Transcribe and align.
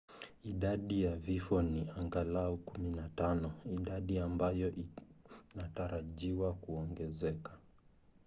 idadi 0.43 1.03
ya 1.03 1.15
vifo 1.15 1.61
ni 1.61 1.89
angalau 1.97 2.53
15 2.73 3.49
idadi 3.65 4.19
ambayo 4.19 4.73
inatarajiwa 5.55 6.53
kuongezeka 6.53 7.51